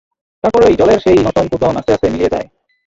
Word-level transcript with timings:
তারপরই 0.43 0.77
জলের 0.79 0.99
সেই 0.99 1.19
নর্তন 1.25 1.45
কুর্দন 1.51 1.73
আস্তে 1.79 1.91
আস্তে 1.93 2.07
মিলিয়ে 2.09 2.33
যায়। 2.33 2.47